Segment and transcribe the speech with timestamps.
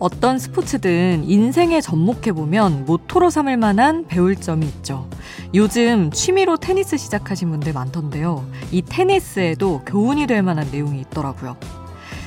[0.00, 5.06] 어떤 스포츠든 인생에 접목해보면 모토로 삼을 만한 배울 점이 있죠.
[5.54, 8.48] 요즘 취미로 테니스 시작하신 분들 많던데요.
[8.72, 11.58] 이 테니스에도 교훈이 될 만한 내용이 있더라고요.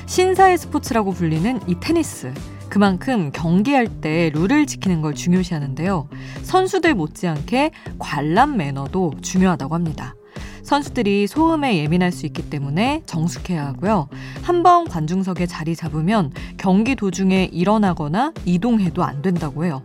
[0.06, 2.32] 신사의 스포츠라고 불리는 이 테니스.
[2.68, 6.08] 그만큼 경기할 때 룰을 지키는 걸 중요시하는데요.
[6.42, 10.14] 선수들 못지않게 관람 매너도 중요하다고 합니다.
[10.64, 14.08] 선수들이 소음에 예민할 수 있기 때문에 정숙해야 하고요.
[14.42, 19.82] 한 번 관중석에 자리 잡으면 경기 도중에 일어나거나 이동해도 안 된다고 해요.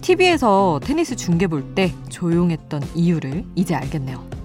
[0.00, 4.39] TV에서 테니스 중계 볼 때 조용했던 이유를 이제 알겠네요.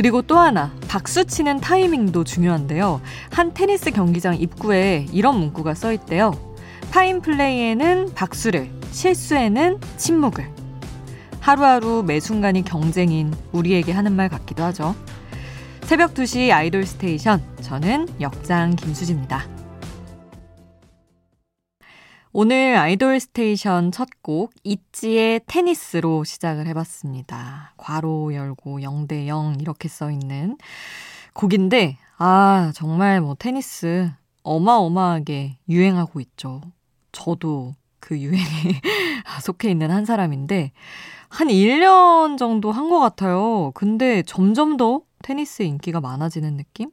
[0.00, 3.02] 그리고 또 하나, 박수 치는 타이밍도 중요한데요.
[3.30, 6.32] 한 테니스 경기장 입구에 이런 문구가 써 있대요.
[6.90, 10.48] 파인 플레이에는 박수를, 실수에는 침묵을.
[11.40, 14.96] 하루하루 매 순간이 경쟁인 우리에게 하는 말 같기도 하죠.
[15.82, 17.42] 새벽 2시 아이돌 스테이션.
[17.60, 19.59] 저는 역장 김수지입니다.
[22.32, 27.72] 오늘 아이돌 스테이션 첫 곡 있지의 테니스로 시작을 해봤습니다.
[27.76, 30.56] 괄호 열고 0대 0 이렇게 써 있는
[31.34, 34.10] 곡인데 아 정말 뭐 테니스
[34.42, 36.60] 어마어마하게 유행하고 있죠.
[37.12, 38.40] 저도 그 유행에
[39.42, 40.72] 속해 있는 한 사람인데
[41.28, 43.72] 한 1년 정도 한 것 같아요.
[43.74, 46.90] 근데 점점 더 테니스의 인기가 많아지는 느낌?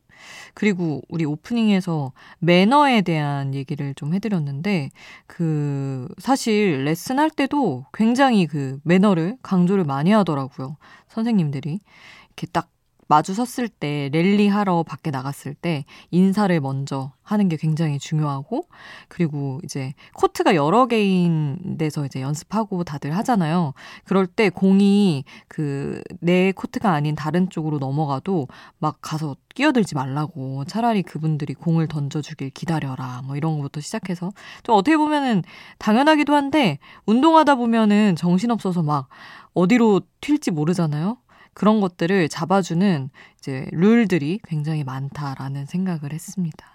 [0.54, 4.90] 그리고 우리 오프닝에서 매너에 대한 얘기를 좀 해드렸는데,
[5.26, 10.78] 그, 사실 레슨 할 때도 굉장히 그 매너를 강조를 많이 하더라고요.
[11.10, 11.80] 선생님들이.
[12.28, 12.70] 이렇게 딱
[13.08, 18.68] 마주 섰을 때 랠리 하러 밖에 나갔을 때 인사를 먼저 하는 게 굉장히 중요하고
[19.10, 23.74] 그리고 이제 코트가 여러 개인 데서 이제 연습하고 다들 하잖아요.
[24.06, 28.48] 그럴 때 공이 그 내 코트가 아닌 다른 쪽으로 넘어가도
[28.80, 34.32] 막 가서 끼어들지 말라고 차라리 그분들이 공을 던져주길 기다려라 뭐 이런 것부터 시작해서
[34.64, 35.44] 좀 어떻게 보면은
[35.80, 39.10] 당연하기도 한데 운동하다 보면은 정신없어서 막
[39.54, 41.18] 어디로 튈지 모르잖아요.
[41.58, 43.10] 그런 것들을 잡아주는
[43.40, 46.68] 이제 룰들이 굉장히 많다라는 생각을 했습니다.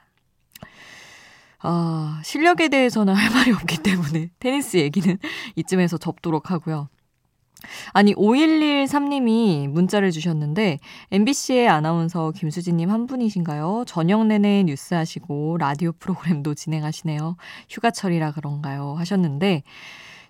[1.61, 5.17] 아, 실력에 대해서는 할 말이 없기 때문에 테니스 얘기는
[5.55, 6.89] 이쯤에서 접도록 하고요.
[7.93, 10.81] 아니, 5113님이 문자를 주셨는데,
[11.13, 13.85] MBC의 아나운서 김수진님 한 분이신가요?
[13.87, 17.37] 저녁 내내 뉴스 하시고, 라디오 프로그램도 진행하시네요.
[17.71, 18.97] 휴가철이라 그런가요?
[18.99, 19.63] 하셨는데,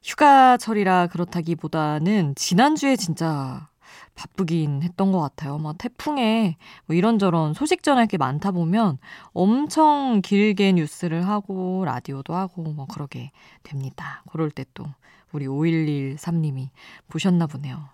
[0.03, 3.72] 휴가철이라 그렇다기보다는 지난주에 진짜
[4.15, 5.59] 바쁘긴 했던 것 같아요.
[5.59, 8.99] 막 태풍에 뭐 이런저런 소식 전할 게 많다 보면
[9.33, 13.31] 엄청 길게 뉴스를 하고 라디오도 하고 뭐 그러게
[13.63, 14.23] 됩니다.
[14.31, 14.87] 그럴 때 또
[15.33, 16.69] 우리 5113님이
[17.09, 17.89] 보셨나 보네요.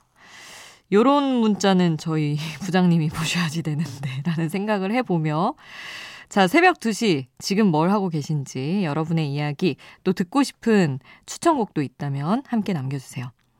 [0.90, 5.54] 요런 문자는 저희 부장님이 보셔야지 되는데 라는 생각을 해보며
[6.28, 12.74] 자, 새벽 2시 지금 뭘 하고 계신지 여러분의 이야기 또 듣고 싶은 추천곡도 있다면 함께
[12.74, 13.30] 남겨주세요.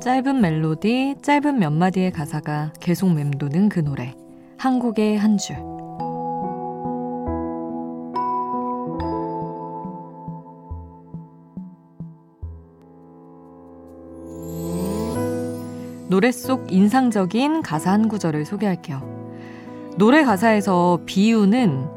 [0.00, 4.14] 짧은 멜로디, 짧은 몇 마디의 가사가 계속 맴도는 그 노래.
[4.56, 5.56] 한국의 한 줄.
[16.08, 19.02] 노래 속 인상적인 가사 한 구절을 소개할게요.
[19.96, 21.88] 노래 가사에서 비유는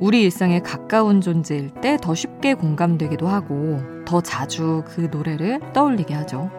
[0.00, 6.50] 우리 일상에 가까운 존재일 때 더 쉽게 공감되기도 하고 더 자주 그 노래를 떠올리게 하죠.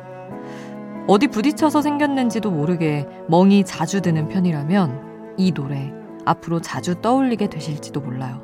[1.10, 5.92] 어디 부딪혀서 생겼는지도 모르게 멍이 자주 드는 편이라면 이 노래
[6.24, 8.44] 앞으로 자주 떠올리게 되실지도 몰라요.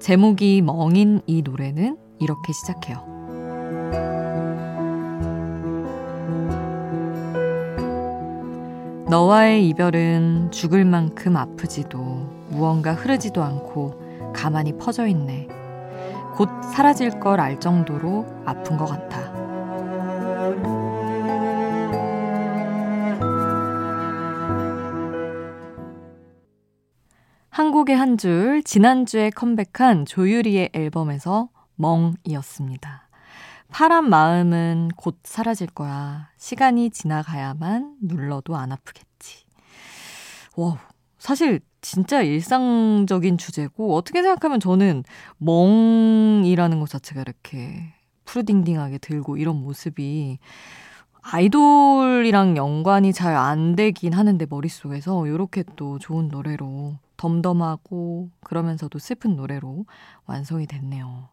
[0.00, 3.04] 제목이 멍인 이 노래는 이렇게 시작해요.
[9.10, 11.98] 너와의 이별은 죽을 만큼 아프지도
[12.48, 15.48] 무언가 흐르지도 않고 가만히 퍼져 있네.
[16.34, 19.33] 곧 사라질 걸 알 정도로 아픈 것 같아.
[27.54, 33.08] 한 곡의 한 줄, 지난주에 컴백한 조유리의 앨범에서 멍이었습니다.
[33.70, 36.30] 파란 마음은 곧 사라질 거야.
[36.36, 39.44] 시간이 지나가야만 눌러도 안 아프겠지.
[40.56, 40.80] 와,
[41.16, 45.04] 사실 진짜 일상적인 주제고 어떻게 생각하면 저는
[45.36, 50.40] 멍이라는 것 자체가 이렇게 푸르딩딩하게 들고 이런 모습이
[51.22, 59.86] 아이돌이랑 연관이 잘 안 되긴 하는데 머릿속에서 이렇게 또 좋은 노래로 덤덤하고 그러면서도 슬픈 노래로
[60.26, 61.28] 완성이 됐네요.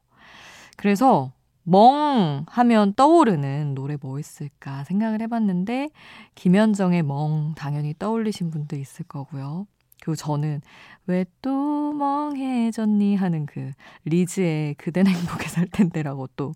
[0.78, 1.31] 그래서
[1.63, 5.89] 멍 하면 떠오르는 노래 뭐 있을까 생각을 해봤는데
[6.36, 9.68] 김현정의 멍 당연히 떠올리신 분도 있을 거고요.
[10.01, 10.62] 그리고 저는
[11.07, 13.72] 왜 또 멍해졌니 하는 그
[14.06, 16.54] 리즈의 그댄 행복에 살 텐데라고 또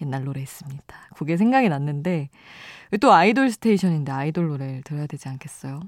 [0.00, 0.96] 옛날 노래 있습니다.
[1.16, 2.30] 그게 생각이 났는데
[3.00, 5.80] 또 아이돌 스테이션인데 아이돌 노래를 들어야 되지 않겠어요?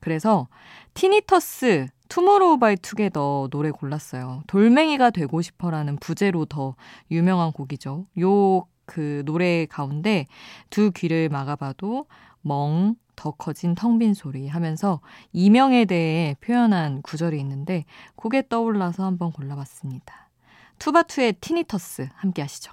[0.00, 0.48] 그래서
[0.94, 4.42] Tinnitus 투모로우 바이 투게더 노래 골랐어요.
[4.46, 6.76] 돌멩이가 되고 싶어라는 부제로 더
[7.10, 8.06] 유명한 곡이죠.
[8.20, 10.26] 요 그 노래 가운데
[10.70, 12.06] 두 귀를 막아봐도
[12.42, 15.00] 멍, 더 커진 텅 빈 소리 하면서
[15.32, 17.84] 이명에 대해 표현한 구절이 있는데
[18.16, 20.30] 그게 떠올라서 한번 골라봤습니다.
[20.78, 22.72] 투바투의 티니터스 함께 하시죠.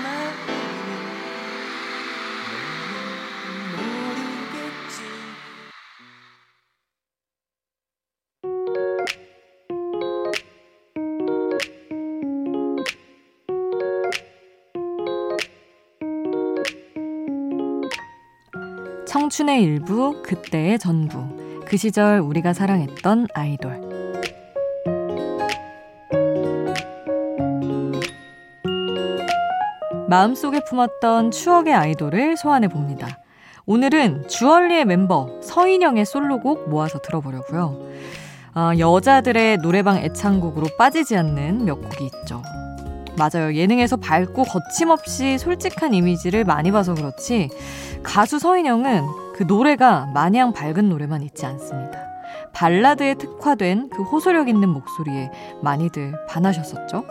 [19.11, 21.35] 청춘의 일부, 그때의 전부.
[21.65, 23.81] 그 시절 우리가 사랑했던 아이돌.
[30.07, 33.19] 마음속에 품었던 추억의 아이돌을 소환해 봅니다.
[33.65, 37.81] 오늘은 주얼리의 멤버 서인영의 솔로곡 모아서 들어보려고요.
[38.53, 42.41] 아, 여자들의 노래방 애창곡으로 빠지지 않는 몇 곡이 있죠.
[43.17, 43.53] 맞아요.
[43.53, 47.49] 예능에서 밝고 거침없이 솔직한 이미지를 많이 봐서 그렇지
[48.03, 49.05] 가수 서인영은
[49.35, 51.99] 그 노래가 마냥 밝은 노래만 있지 않습니다.
[52.53, 55.31] 발라드에 특화된 그 호소력 있는 목소리에
[55.61, 57.05] 많이들 반하셨었죠.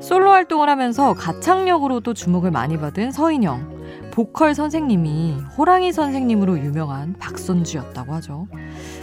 [0.00, 3.80] 솔로 활동을 하면서 가창력으로도 주목을 많이 받은 서인영.
[4.10, 8.48] 보컬 선생님이 호랑이 선생님으로 유명한 박선주였다고 하죠.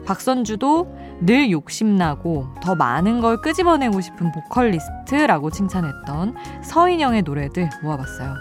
[0.08, 8.34] 박선주도 늘 욕심나고 더 많은 걸 끄집어내고 싶은 보컬리스트라고 칭찬했던 서인영의 노래들 모아봤어요.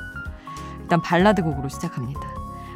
[0.81, 2.21] 일단 발라드 곡으로 시작합니다.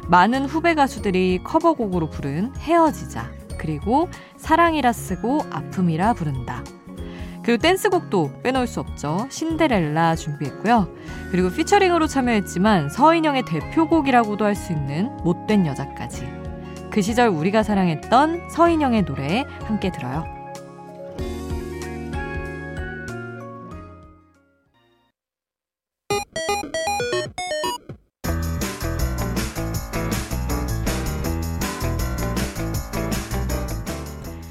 [0.07, 6.61] 많은 후배 가수들이 커버곡으로 부른 헤어지자, 그리고 사랑이라 쓰고 아픔이라 부른다.
[7.43, 9.25] 그리고 댄스곡도 빼놓을 수 없죠.
[9.29, 10.89] 신데렐라 준비했고요.
[11.31, 16.40] 그리고 피처링으로 참여했지만 서인영의 대표곡이라고도 할 수 있는 못된 여자까지.
[16.91, 20.25] 그 시절 우리가 사랑했던 서인영의 노래 함께 들어요.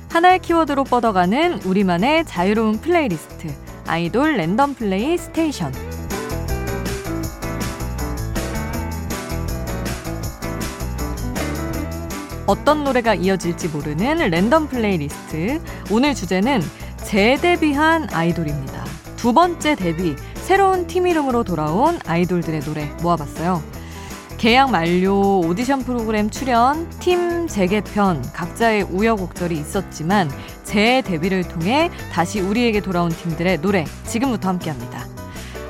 [0.09, 3.49] 하나의 키워드로 뻗어가는 우리만의 자유로운 플레이리스트
[3.87, 5.89] 아이돌 random play station
[12.50, 16.61] 어떤 노래가 이어질지 모르는 random playlist 오늘 주제는
[16.97, 18.85] 재데뷔한 아이돌입니다.
[19.14, 23.62] 두 번째 데뷔 새로운 팀 이름으로 돌아온 아이돌들의 노래 모아봤어요.
[24.37, 30.28] 계약 만료, 오디션 프로그램 출연, 팀 재개편, 각자의 우여곡절이 있었지만
[30.64, 35.00] 재데뷔를 통해 다시 우리에게 돌아온 팀들의 노래 지금부터 함께합니다.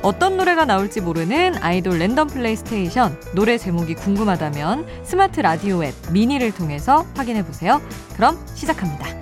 [0.02, 6.52] 어떤 노래가 나올지 모르는 아이돌 random play station 노래 제목이 궁금하다면 스마트 라디오 앱 미니를
[6.52, 7.83] 통해서 확인해 보세요.
[8.16, 9.21] 그럼 시작합니다.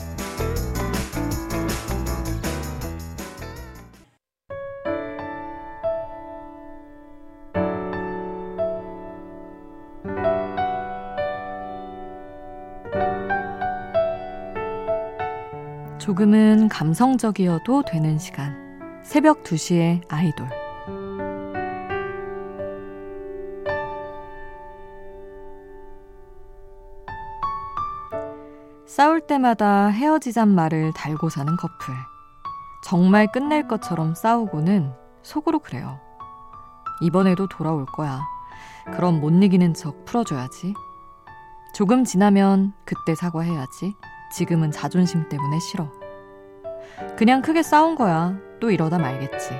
[15.98, 18.68] 조금은 감성적이어도 되는 시간.
[19.02, 20.67] 새벽 2시에 아이돌.
[28.98, 31.94] 싸울 때마다 헤어지잔 말을 달고 사는 커플.
[32.82, 36.00] 정말 끝낼 것처럼 싸우고는 속으로 그래요.
[37.00, 38.20] 이번에도 돌아올 거야.
[38.96, 40.74] 그럼 못 이기는 척 풀어줘야지.
[41.74, 43.94] 조금 지나면 그때 사과해야지.
[44.32, 45.92] 지금은 자존심 때문에 싫어.
[47.16, 48.36] 그냥 크게 싸운 거야.
[48.58, 49.50] 또 이러다 말겠지.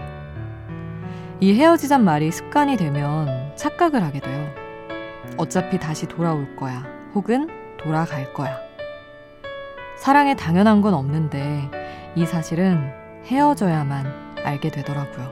[1.39, 4.49] 이 헤어지잔 말이 습관이 되면 착각을 하게 돼요.
[5.37, 6.85] 어차피 다시 돌아올 거야.
[7.15, 8.68] 혹은 돌아갈 거야.
[10.01, 11.71] 사랑에 당연한 건 없는데
[12.17, 12.93] 이 사실은
[13.25, 15.31] 헤어져야만 알게 되더라고요.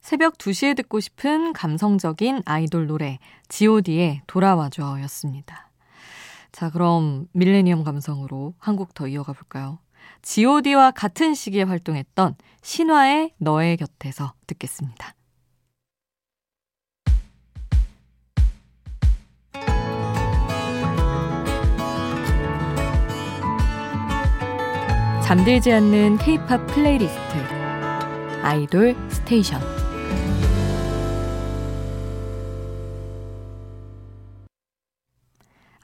[0.00, 3.18] 새벽 2시에 듣고 싶은 감성적인 아이돌 노래
[3.48, 5.70] god의 돌아와줘 였습니다.
[6.52, 9.78] 자, 그럼 밀레니엄 감성으로 한 곡 더 이어가 볼까요?
[10.22, 15.14] God와 같은 시기에 활동했던 신화의 너의 곁에서 듣겠습니다.
[25.24, 27.18] 잠들지 않는 K-pop playlist
[28.42, 29.77] 아이돌 스테이션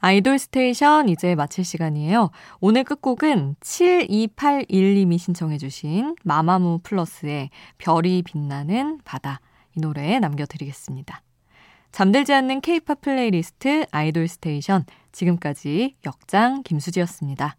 [0.05, 2.31] 아이돌 스테이션 이제 마칠 시간이에요.
[2.61, 9.41] 오늘 끝곡은 7281님이 신청해주신 마마무 플러스의 별이 빛나는 바다
[9.75, 11.23] 이 노래 남겨드리겠습니다.
[11.91, 17.57] 잠들지 않는 케이팝 플레이리스트 아이돌 스테이션 지금까지 역장 김수지였습니다.